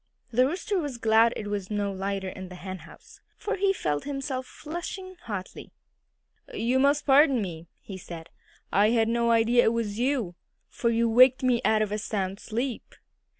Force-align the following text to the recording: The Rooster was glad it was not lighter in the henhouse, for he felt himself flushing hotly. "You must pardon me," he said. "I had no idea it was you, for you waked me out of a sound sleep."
The 0.31 0.47
Rooster 0.47 0.79
was 0.79 0.97
glad 0.97 1.31
it 1.35 1.45
was 1.45 1.69
not 1.69 1.95
lighter 1.95 2.29
in 2.29 2.49
the 2.49 2.55
henhouse, 2.55 3.21
for 3.37 3.55
he 3.57 3.71
felt 3.71 4.03
himself 4.05 4.47
flushing 4.47 5.15
hotly. 5.25 5.73
"You 6.51 6.79
must 6.79 7.05
pardon 7.05 7.39
me," 7.39 7.67
he 7.83 7.99
said. 7.99 8.31
"I 8.71 8.89
had 8.89 9.07
no 9.07 9.29
idea 9.29 9.65
it 9.65 9.73
was 9.73 9.99
you, 9.99 10.33
for 10.69 10.89
you 10.89 11.07
waked 11.07 11.43
me 11.43 11.61
out 11.63 11.83
of 11.83 11.91
a 11.91 11.99
sound 11.99 12.39
sleep." 12.39 12.95